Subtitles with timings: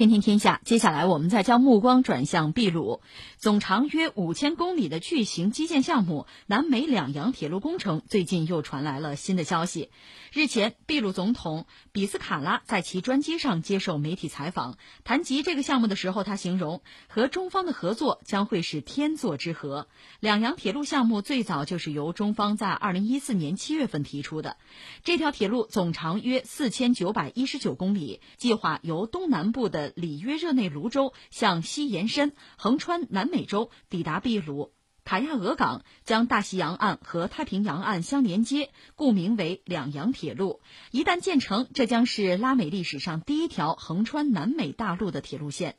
[0.00, 3.02] 天天天下，接下来我们再将目光转向秘鲁，
[3.36, 9.90] 总长约五千公里的巨型基建项目南美两洋铁路工程，最近又传来了新的消息。
[10.32, 19.86] 日前，秘鲁总统比斯卡拉在其专机上接受媒体采访，谈及这个项目的时候，他形容和中方的合作将会是天作之合。
[20.18, 24.56] 两洋铁路项目最早就是由中方在二零一四年七月份提出的，
[25.04, 40.60] 这条铁路总长约四千九百一十九公里，计划由东南部的里约热内卢州向西延伸，横穿南美洲，抵达秘鲁卡亚俄港，将大西洋岸和太平洋岸相连接，故名为两洋铁路。
[40.92, 45.76] 一旦建成，这将是拉美历史上第一条横穿南美大陆的铁路线。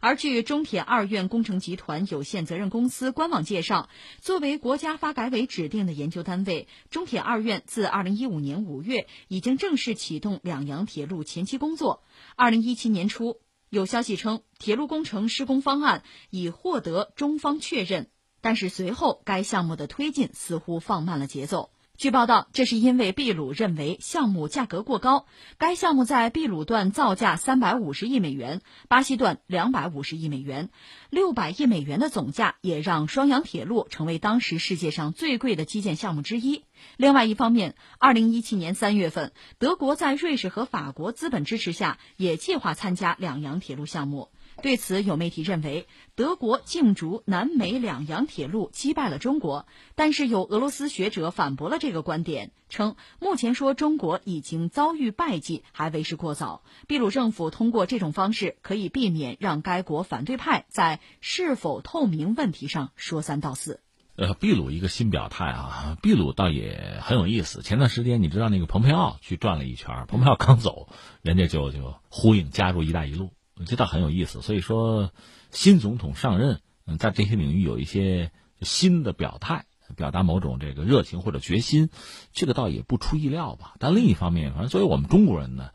[0.00, 3.88] 而据中铁二院工程集团有限责任公司官网介绍，
[4.20, 12.02] 作为国家发改委指定的研究单位，中铁二院自2015年5月已经正式启动两洋铁路前期工作。
[12.36, 13.40] 2017年初，
[13.74, 18.08] 有消息称铁路工程施工方案已获得中方确认，
[18.40, 21.70] 但是随后该项目的推进似乎放慢了节奏。
[21.96, 25.26] 据报道，这是因为秘鲁认为项目价格过高。
[25.58, 30.70] 该项目在秘鲁段造价三百五十亿美元，巴西段两百五十亿美元，
[31.08, 36.64] 六百亿美元的总价也让双阳铁路成为当时世界上最贵的基建项目之一。
[36.96, 44.30] 另外一方面，二零一七年三月份，德国在瑞士和法国资本支持下，也计划参加两洋铁路项目。
[44.62, 56.62] 对此，有媒体认为德国竞逐南美两洋铁路击败了中国，但是有俄罗斯学者反驳了这个观点，称目前说中国已经遭遇败绩还为时过早。
[56.88, 63.80] 秘鲁政府通过这种方式可以避免让该国反对派在是否透明问题上说三道四。
[64.16, 67.62] 呃，秘鲁一个新表态啊，秘鲁倒也很有意思。
[67.62, 70.88] 前段时间你知道那个蓬佩奥去转了一圈，蓬佩奥刚走，
[71.20, 73.30] 人家就就呼应加入“一带一路”。
[73.66, 75.12] 这倒很有意思，所以说
[75.50, 79.66] 新总统上任，嗯，在这些领域有一些新的表态，
[79.96, 81.90] 表达某种这个热情或者决心，
[82.32, 83.74] 这个倒也不出意料吧。
[83.78, 85.70] 但另一方面，反正作为我们中国人呢，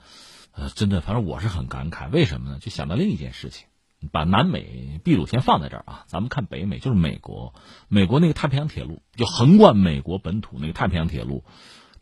[0.52, 2.10] 呃，真的，反正我是很感慨。
[2.10, 2.60] 为什么呢？
[2.60, 3.68] 就想到另一件事情，
[4.12, 7.54] 把南美秘鲁先放在这儿啊，咱们看北美，就是美国，
[7.88, 11.44] 美国那个太平洋铁路，就横贯美国本土那个太平洋铁路，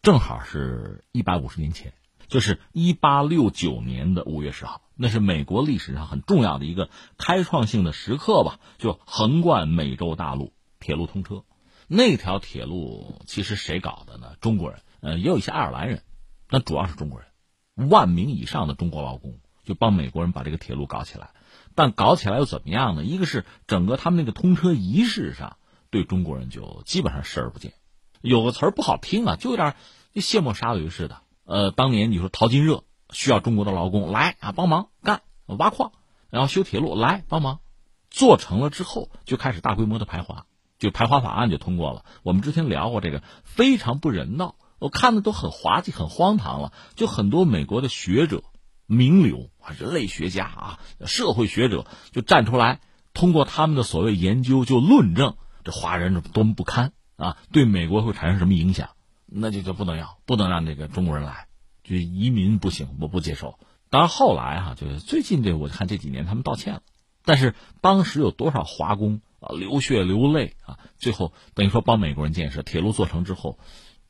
[0.02, 1.94] 正好是一百五十年前，
[2.28, 4.82] 就是一八六九年的五月十号。
[4.96, 11.44] 那是美国历史上很重要的一个开创性的时刻吧，就横贯美洲大陆铁路通车。
[11.88, 14.36] 那条铁路其实谁搞的呢？
[14.42, 16.02] 中国人，呃，也有一些爱尔兰人，
[16.50, 21.30] 那主要是中国人，万名以上的中国劳工就帮美国人把这个铁路搞起来。
[21.76, 23.04] 但搞起来又怎么样呢？
[23.04, 25.58] 一个是整个他们那个通车仪式上，
[25.92, 27.74] 对中国人就基本上视而不见。
[28.22, 29.76] 有个词儿不好听啊，就有点
[30.16, 31.22] 卸磨杀驴似的。
[31.48, 32.84] 呃，当年你说淘金热。
[33.14, 35.94] 需要中国的劳工来啊帮忙干挖矿，
[36.30, 37.62] 然后修铁路来帮忙，
[38.10, 40.46] 做成了之后就开始大规模的排华，
[40.78, 42.04] 就排华法案就通过了。
[42.24, 46.74] 我们之前聊过这个非常不人道，我看的都很滑稽、很荒唐了。
[46.96, 48.44] 就很多美国的学者、
[48.86, 52.82] 名流啊、人类学家啊、社会学者就站出来，
[53.14, 58.90] 通过他们的所谓研究就论证这华人是多么不堪啊，对美国会产生什么影响，
[59.28, 61.48] 那就就不能要，不能让这个中国人来。
[61.84, 63.60] 就移民不行，我不接受。
[63.90, 66.82] 当然后来哈，就是最近这我看这几年他们道歉了，
[67.24, 73.58] 但是当时有多少华工啊流血流泪啊，最后等于说帮美国人建设铁路做成之后，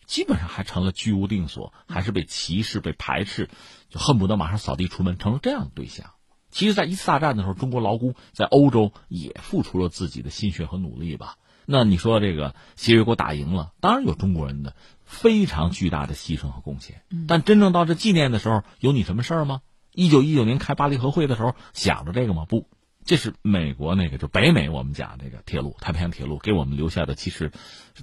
[0.07, 3.49] 基本上还成了居无定所，还是被歧视、被排斥，
[3.89, 6.11] 就恨不得马上扫地出门，成了这样的对象。
[6.49, 11.37] 其实，在一次大战的时候，中国劳工在欧洲也付出了自己的心血和努力吧。
[11.67, 14.73] 那你说这个协约国打赢了，当然有中国人的。
[15.09, 19.61] 非常巨大的牺牲和贡献，但真正到这纪念的时候，有你什么事儿吗？
[19.93, 22.43] 一九一九年开巴黎和会的时候想着这个吗？
[22.43, 22.67] 不，
[23.05, 27.53] 这是美国那个就北美我们讲那个铁路太平洋铁路给我们留下的，其实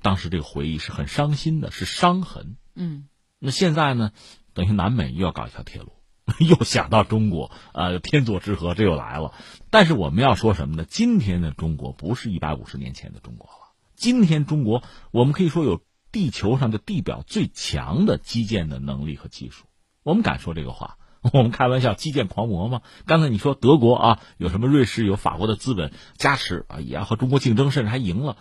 [0.01, 2.57] 当时这个回忆是很伤心的，是伤痕。
[2.75, 3.07] 嗯，
[3.39, 4.13] 那现在呢，
[4.55, 5.93] 等于南美又要搞一条铁路，
[6.41, 9.33] 又想到中国，呃，天作之合，这又来了。
[9.71, 10.85] 但是我们要说什么呢？
[10.89, 15.81] 今天的中国不是一百五十年前的中国了，今天中国我们可以说有。
[16.15, 19.65] 地球上的地表最强的基建的能力和技术，
[20.05, 20.97] 我们敢说这个话？
[21.33, 22.83] 我们开玩笑，基建狂魔吗？
[23.05, 28.37] 刚才你说德国啊，有什么瑞士有法国的资本加持啊，也要和中国竞争，甚至还赢了。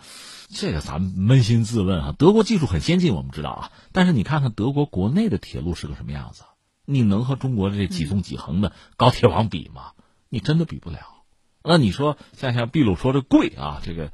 [0.50, 3.72] 这个咱们扪心自问啊，德国技术很先进，我们知道啊。
[3.90, 6.44] 但是你看看德国国内的铁路是个什么样子？
[6.84, 9.92] 你能和中国的这几纵几横的高铁网比吗？
[10.28, 10.98] 你真的比不了。
[11.62, 14.12] 那你说像像秘鲁说的贵啊，这个。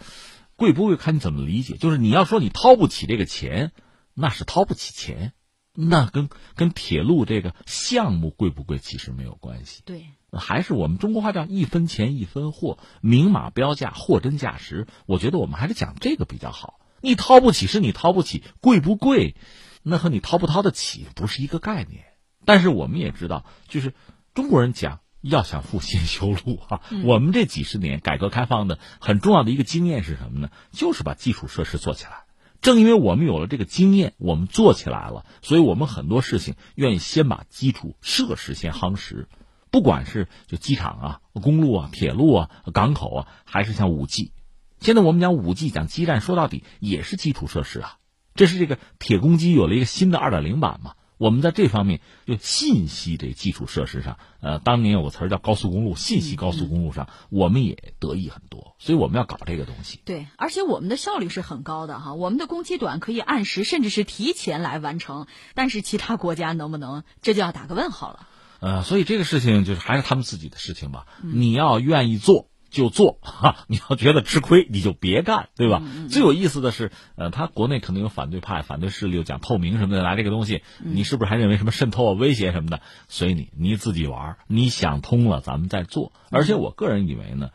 [0.56, 3.72] 贵不贵看你怎么理解，就是你要说你掏不起这个钱，
[4.12, 5.32] 那是掏不起钱，
[5.72, 9.81] 那跟跟铁路这个项目贵不贵其实没有关系。
[9.87, 14.87] 对，还是我们中国话叫一分钱一分货，明码标价，货真价实。
[15.06, 16.78] 我觉得我们还是讲这个比较好。
[17.00, 19.37] 你掏不起是你掏不起，贵不贵，
[19.82, 22.05] 那和你掏不掏得起不是一个概念。
[22.50, 23.94] 但是我们也知道，就是
[24.35, 26.81] 中国人讲要想富先修路啊。
[27.05, 30.50] 我们这几十年改革开放的很重要的一个经验是什么呢？
[30.73, 32.25] 就是把基础设施做起来。
[32.61, 39.29] 正因为我们有了这个经验，我们做起来了，所以我们很多事情愿意先把基础设施先夯实。
[39.70, 44.32] 不管是就机场啊、公路啊、铁路啊、港口啊，还是像五 G，
[44.81, 47.99] 现在我们讲五 G 讲基站，说到底也是基础设施啊。
[48.35, 50.94] 这是这个铁公鸡有了一个新的二点零版嘛？
[51.20, 58.75] 我们在这方面就信息这基础设施上，呃，当年有个词儿叫高速公路，信息高速公路上，我们也得益很多。
[58.78, 60.00] 所以我们要搞这个东西。
[60.06, 65.26] 对，而且我们的效率是很高的哈，我们的工期短，可以按时甚至是提前来完成。
[65.55, 68.26] 但是其他国家能不能，这就要打个问号了。
[68.61, 71.06] 呃，所以这个事情就是还是他们自己的事情吧。
[71.23, 75.82] 你要愿意做就做哈，你要觉得吃亏你就别干，对吧？
[76.08, 82.81] 最有意思的是，呃，他国内可能有反对派、反对势力又讲透明什么的，拿这个东西，你是不是还认为什么渗透啊、威胁什么的？
[83.08, 86.12] 随你，你自己玩，你想通了咱们再做。
[86.31, 87.50] 而且我个人以为呢，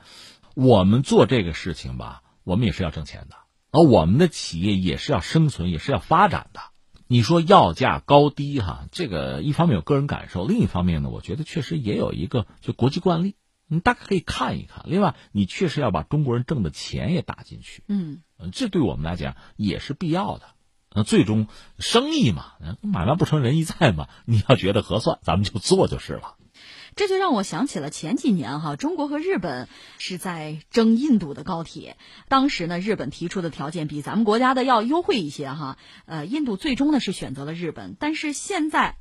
[0.53, 3.35] 我们做这个事情吧，我们也是要挣钱的，
[3.71, 6.59] 而我们的企业也是要生存，也是要发展的。
[7.07, 13.35] 你说要价高低哈，这个一方面有个人感受，另一方面呢，我觉得确实也有一个就国际惯例，
[13.67, 14.83] 你大概可以看一看。
[14.85, 18.21] 另外，你确实要把中国人挣的钱也打进去，嗯，
[18.51, 20.45] 这对我们来讲也是必要的。
[20.97, 21.47] 那最终
[21.77, 26.35] 生意嘛，买卖不成仁义在嘛，你要觉得合算，咱们就做就是了。
[26.95, 31.97] 这就让我想起了前几年哈，中国和日本是在争印度的高铁。
[32.29, 35.77] 当时呢，日本提出的条件比咱们国家的要优惠一些哈。
[36.05, 38.95] 呃，印度最终呢是选择了日本，但是现在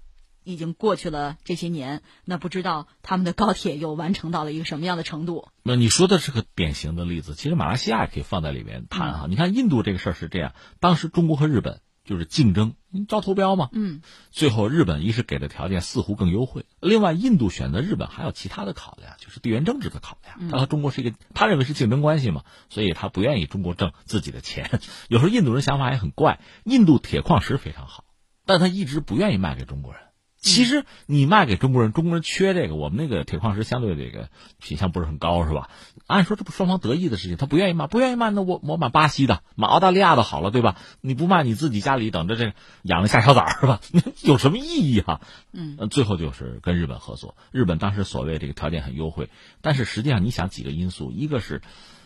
[0.44, 5.48] 已经过去了这些年，那不知道他们的高铁又完成到了一个什么样的程度？
[5.62, 9.26] 那你说的是个典型的例子，其实马来西亚也可以放在里面谈哈。
[9.28, 11.80] 你看印度这个事儿是这样，当时中国和日本。
[12.04, 12.74] 就是竞争，
[13.08, 13.70] 招投标嘛。
[13.72, 20.50] 嗯，最后日本一是给的条件似乎更优惠，另外印度选择日本还有其他的考量，就是地缘政治的考量。
[20.50, 24.82] 他和中国是一个，他认为是竞争关系嘛，所以他不愿意中国挣自己的钱。
[25.08, 28.04] 有时候印度人想法也很怪，印度铁矿石非常好，
[28.44, 30.02] 但他一直不愿意卖给中国人。
[30.44, 34.28] 其实你卖给中国人，中国人缺这个，我们那个铁矿石相对这个
[34.60, 35.70] 品相不是很高，是吧？
[36.06, 40.76] 按说这不双方得意的事情，他不愿意卖，不愿意卖，那我我买巴西的，买澳大利亚的好了，对吧？
[41.00, 42.52] 你不卖，你自己家里等着这
[42.82, 43.80] 养着下小崽是吧？
[44.22, 45.22] 有什么意义哈？
[45.52, 49.30] 嗯，最后就是跟日本合作，日本当时所谓这个条件很优惠，
[49.62, 51.62] 但是实际上你想几个因素，一个是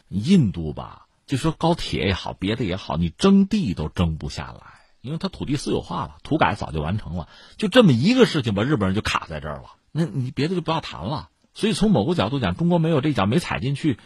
[0.09, 4.78] 印度吧，就说高铁也好，别的也好，你征地都征不下来。
[5.01, 9.71] 因为他土地私有化了，土改早就完成了，就这么一个事情，把日本人就卡在这儿了。
[9.93, 11.31] 那你别的就不要谈了。
[11.55, 13.99] 所以从某个角度讲，中国没有这脚没踩进去，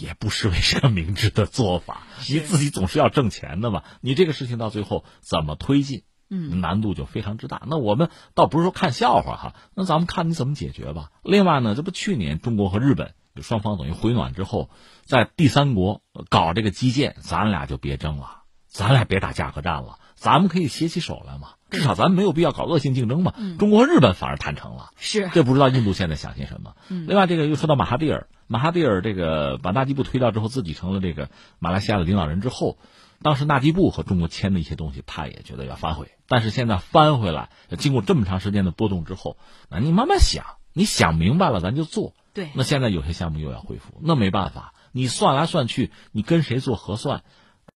[0.00, 2.02] 也不失为是个明智的做法。
[2.28, 7.62] 你自己总是要挣钱的嘛，你这个事情到最后怎么推进，嗯，难度就非常之大。
[7.66, 11.10] 那我们倒不是说看笑话哈，那咱们看你怎么解决吧。
[11.22, 14.68] 另外呢，这不去年中国和日本双方等于回暖之后，
[15.04, 19.98] 在第三国搞这个基建，咱俩就别争了，咱俩别打价格战了。
[20.20, 23.32] 咱们可以携起手来嘛，至少咱们没有必要搞恶性竞争嘛。
[23.58, 26.74] 中国和日本反而谈成了，是这不知道印度现在想些什么。
[26.88, 32.76] 另外，这个又说到马哈蒂尔，马哈蒂尔这个把纳吉布推掉之后，自己成了这个马来西亚的领导人之后，
[33.22, 36.10] 当时纳吉布和中国签的一些东西，他也觉得要反悔。
[36.28, 37.48] 但是现在翻回来，
[37.78, 39.38] 经过这么长时间的波动之后，
[39.70, 42.12] 那你慢慢想，你想明白了，咱就做。
[42.34, 47.22] 对，那现在有些项目又要恢复，那没办法，你算来算去，你跟谁做核算？